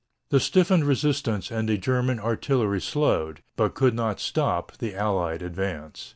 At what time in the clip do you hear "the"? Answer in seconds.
0.31-0.39, 1.69-1.77, 4.79-4.95